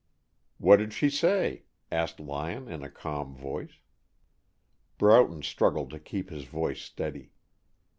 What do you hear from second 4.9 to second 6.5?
Broughton struggled to keep his